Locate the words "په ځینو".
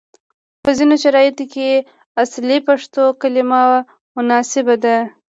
0.63-0.95